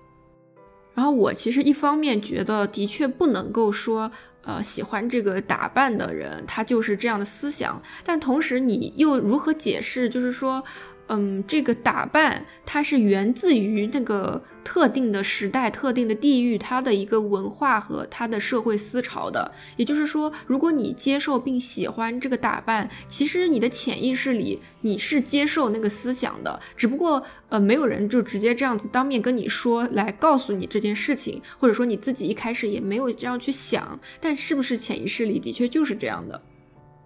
[0.95, 4.11] 然后我其实一方面觉得的确不能够说，
[4.41, 10.09] 呃，喜欢这个打扮的人他就是这样的思想，但同时你又如何解释？
[10.09, 10.63] 就是说。
[11.09, 19.51] 嗯，这个打扮它是源自于那个特定的时代、特定的地域，它的一个文化和它的社会思潮的。
[19.77, 36.41] 也就是说，如果你接受并喜欢这个打扮，其实你的潜意识里你是接受那个思想的，只不过呃，没有人就直接这样子当面跟你说来告诉你这件事情，或者说你自己一开始也没有这样去想，但是不是潜意识里的确就是这样的？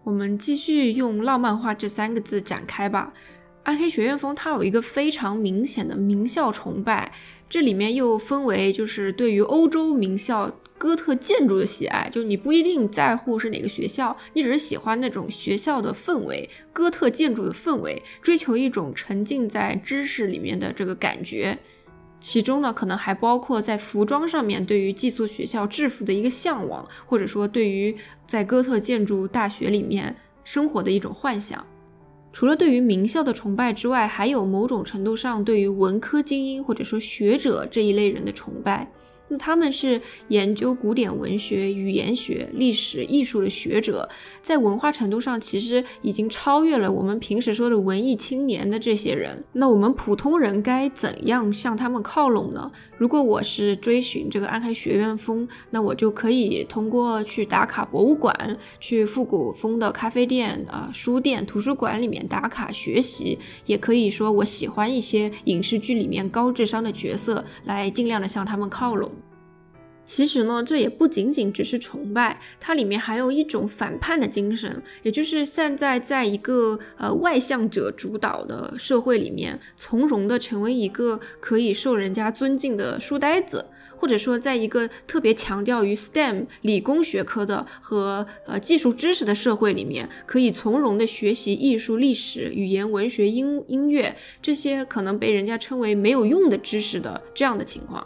[0.04, 3.14] 我们继续用浪漫化这三个字展开吧。
[3.64, 7.12] 暗黑学院风，它有一个非常明显的名校崇拜，
[7.50, 21.58] 这里面又分为就是对于欧洲名校哥特建筑的喜爱，就你不一定在乎是哪个学校，你只是喜欢那种学校的氛围，哥特建筑的氛围，追求一种沉浸在知识里面的这个感觉。
[22.20, 27.96] 其中呢，可能还包括在服装上面对于寄宿学校制服的一个向往，或者说对于
[28.28, 31.64] 在哥特建筑大学里面生活的一种幻想。
[32.34, 38.90] 除了对于名校的崇拜之外，还有某种程度上对于文科精英或者说学者这一类人的崇拜。
[39.32, 44.10] 那他们是研究古典文学、语言学、历史、艺术的学者，
[44.42, 49.42] 在文化程度上其实已经超越了我们平时说的文艺青年的这些人。
[49.54, 52.70] 那我们普通人该怎样向他们靠拢呢？
[52.98, 69.10] 如果我是追寻这个暗黑学院风，那我就可以通过去打卡博物馆、去复古风的咖啡店、啊书店、图书馆里面打卡学习，也可以说我喜欢一些影视剧里面高智商的角色，来尽量的向他们靠拢。
[70.06, 98.06] 其实呢，这也不仅仅只是崇拜，它里面还有一种反叛的精神，也就是现在在一个呃外向者主导的社会里面，从容的成为一个可以受人家尊敬的书呆子，或者说在一个特别强调于 STEM 理工学科的和呃技术知识的社会里面，可以从容的学习艺术、历史、语言、文学、音音乐这些可能被人家称为没有用的知识的这样的情况。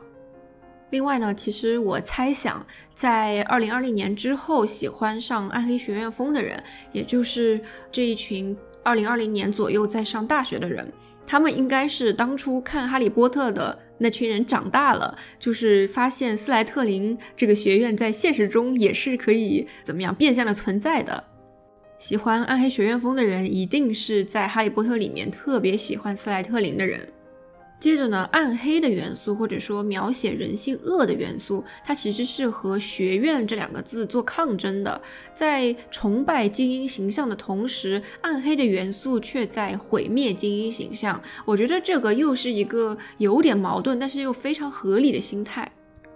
[0.91, 7.59] 另外呢，其实我猜想，在二零二零年之后喜欢上暗黑学院风的人，也就是
[7.91, 10.89] 这一群二零二零年左右在上大学的人，
[11.25, 21.21] 他们应该是当初看《哈利波特》的那群人长大了，就是发现斯莱特林这个学院在现实中也是可以怎么样变相的存在的。
[21.97, 27.07] 喜欢暗黑学院风的人，一定是在《哈利波特》里面特别喜欢斯莱特林的人。
[27.85, 34.99] 接着呢，暗黑的元素或者说描写人性恶的元素，它其实是和学院这两个字做抗争的。
[35.35, 41.21] 在崇拜精英形象的同时，暗黑的元素却在毁灭精英形象。
[41.45, 45.71] 我觉得这个又是一个有点矛盾，但是又非常合理的心态。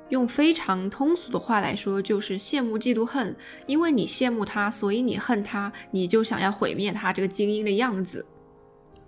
[0.09, 3.35] 用非常通俗的话来说，就是羡慕嫉妒恨。
[3.67, 8.25] 因为你羡慕他，所以你恨他，你就想要毁灭他这个精英的样子。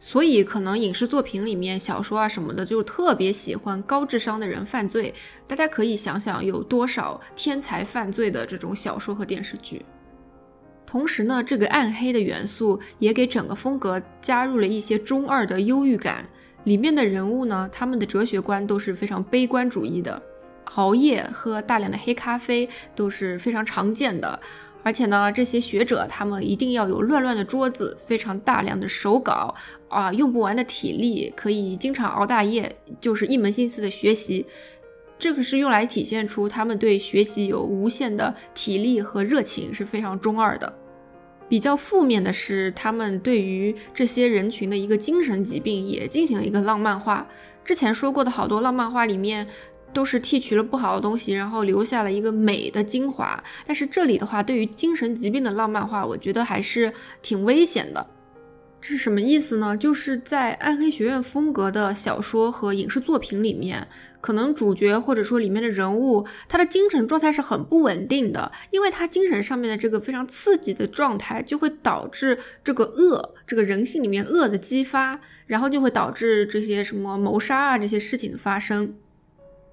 [0.04, 5.14] 所以，可能影视作品里面、小说啊什么的，就特别喜欢高智商的人犯罪。
[5.46, 9.86] 大家可以想想，有多少天才犯罪的这种小说和电视剧。
[10.88, 16.26] 同时呢，这个暗黑的元素也给整个风格加入了一些中二的忧郁感。
[16.64, 20.20] 里面的人物呢，他们的哲学观都是非常悲观主义的，
[20.74, 24.40] 熬夜、喝大量的黑咖啡都是非常常见的。
[24.84, 29.54] 而且呢，这些学者他们一定要有乱乱的桌子，非常大量的手稿
[29.92, 34.46] 啊，用不完的体力，可以经常熬大夜，就是一门心思的学习。
[35.20, 40.74] 这个是用来体现出他们对学习有无限的体力和热情，是非常中二的。
[41.48, 47.28] 比较负面的是，他们对于这些人群的一个精神疾病也进行了一个浪漫化。
[47.64, 49.48] 之前说过的好多浪漫化里面。
[49.94, 53.44] 都是剔除了不好的东西，然后留下了一个美的精华。
[53.66, 58.08] 但是这里的话，对于精神疾病的浪漫化，我觉得还是挺危险的。
[58.82, 59.78] 这是什么意思呢？
[59.78, 63.88] 就是在暗黑学院风格的小说和影视作品里面，
[64.20, 78.96] 可能主角或者说里面的人物，他的精神状态是很不稳定的，因为他精神上面的这个非常刺激的状态，就会导致这个恶，这个人性里面恶的激发，然后就会导致这些什么谋杀啊这些事情的发生。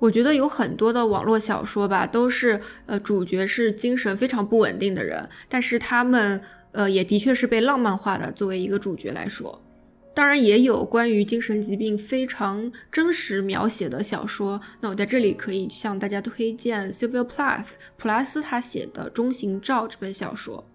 [0.00, 6.40] 我觉得有很多的网络小说吧，都是呃主角是精神非常不稳定的人，但是他们
[6.72, 8.30] 呃也的确是被浪漫化的。
[8.32, 9.62] 作为一个主角来说，
[10.14, 14.60] 当然也有关于精神疾病非常真实描写的小说。
[14.80, 20.66] 那我在这里可以向大家推荐 Sylvia Plath 普拉斯他写的《中型照》这本小说。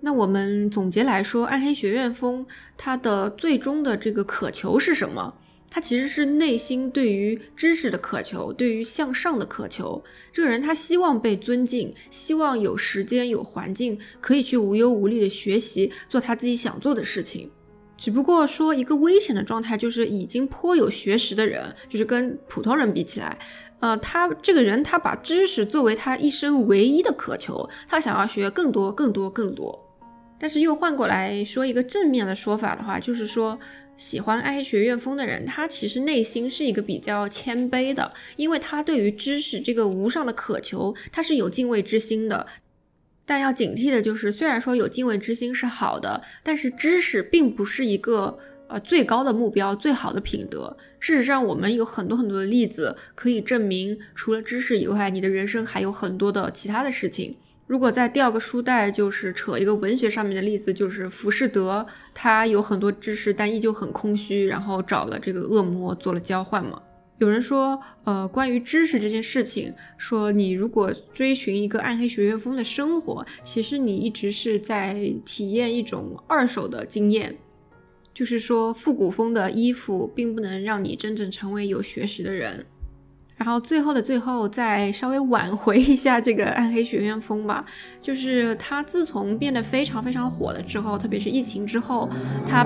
[0.00, 2.46] 那我们总结来说，暗黑学院风
[2.76, 5.34] 它的最终的这个渴求是什么？
[5.74, 10.00] 他其实是内心对于知识的渴求，对于向上的渴求。
[10.30, 17.50] 这个人他希望被尊敬，希望有时间、有环境可以去无忧无虑的学习，做他自己想做的事情。
[17.96, 23.36] 只不过说一个危险的状态，就是已经颇有学识的人，就是跟普通人比起来，
[23.80, 29.83] 呃，他这个人他把知识作为他一生唯一的渴求，他想要学更多、更多、更多。
[30.44, 33.58] 但是又换过来说一个正面的说法的话，就是说。
[33.96, 42.46] 喜欢爱学院风的人，他其实内心是一个比较谦卑的，因为他对于知识这个无上的渴求，他是有敬畏之心的。
[43.24, 48.36] 但要警惕的就是，虽然说有敬畏之心是好的，但是知识并不是一个
[48.66, 50.76] 呃最高的目标、最好的品德。
[50.98, 57.36] 事实上，我们有很多很多的例子可以证明，除了知识以外，你的人生还有很多的其他的事情。
[57.66, 66.82] 如果再掉个书袋，就是扯一个文学上面的例子，就是浮士德，他有很多知识，但依旧很空虚，然后找了这个恶魔做了交换嘛。
[67.18, 77.38] 有人说，呃，关于知识这件事情，说你如果追寻一个暗黑学院风的生活，其实你一直是在体验一种二手的经验，
[78.12, 82.66] 就是说复古风的衣服并不能让你真正成为有学识的人。
[83.36, 87.64] 然后最后的最后，再稍微挽回一下这个暗黑学院风吧。
[88.00, 92.08] 就是它自从变得非常非常火了之后，特别是疫情之后，
[92.46, 92.64] 它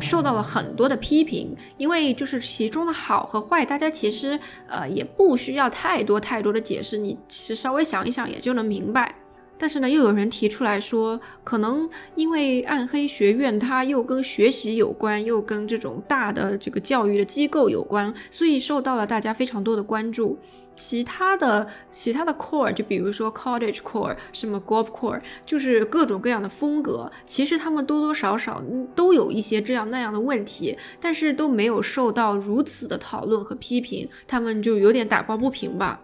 [0.00, 1.54] 受到了很多的批评。
[1.76, 9.14] 因为就是其中的好和坏，大家其实呃也不需要太多太多的解释，你其实稍微想一想也就能明白。
[9.58, 20.38] 但是呢，又有人提出来说，可能因为暗黑学院它又跟学习有关，又跟这种大的这个教育的机构有关，所以受到了大家非常多的关注。
[20.78, 28.62] 其他的其他的 core，就比如说 cottage core，什么 golf core，就是各种各样的风格，其实他们多多少少
[28.94, 36.02] 都有一些这样那样的问题，但是都没有受到如此的讨论和批评，他们就有点打抱不平吧。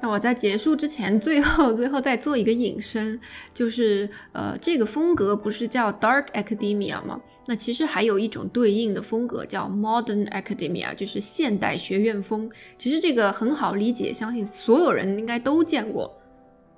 [0.00, 3.18] 那我在结束之前，最后最后再做一个引申，
[3.54, 7.18] 就是呃，这个风格不是叫 Dark Academia 吗？
[7.46, 12.50] 那其实还有一种对应的风格叫 Modern Academia，就是现代学院风。
[12.78, 16.14] 其实这个很好理解，相信所有人应该都见过。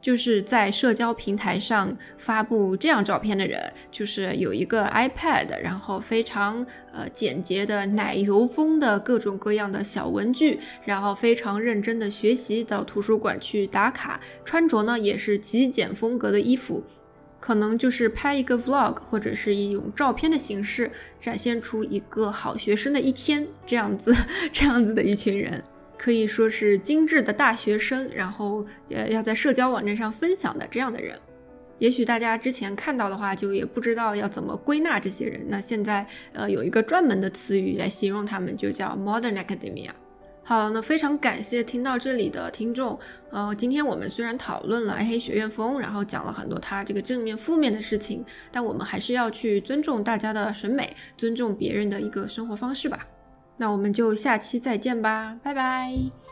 [0.01, 16.85] 就是在社交平台上发布这样照片的人，就是有一个 iPad，然后非常呃简洁的奶油风的各种各样的小文具，然后非常认真的学习，到图书馆去打卡，穿着呢也是极简风格的衣服。
[17.39, 20.91] 可能就是拍一个 vlog，或者是以用照片的形式
[21.21, 24.13] 展现出一个好学生的一天，这样子
[24.53, 25.63] 这样子的一群人，
[25.97, 31.19] 可以说是精致的大学生，然后呃要在社交网站上分享的这样的人。
[31.79, 35.45] 也许大家之前看到的话，就也不知道要怎么归纳这些人。
[35.49, 39.91] 那现在呃有一个专门的词语来形容他们，就叫 modern academia。
[40.43, 42.97] 好，那非常感谢听到这里的听众。
[43.31, 53.07] 呃，今天我们虽然讨论了暗黑学院风，然后讲了很多它这个正面、负面的事情，但我们还是要去尊重大家的审美，尊重别人的一个生活方式吧。
[53.59, 56.26] 那我们就下期再见吧，拜拜。